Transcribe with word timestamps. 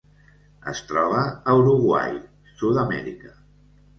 Es 0.71 0.79
troba 0.91 1.19
a 1.51 1.55
Uruguai, 1.59 2.17
Sud-amèrica. 2.61 3.37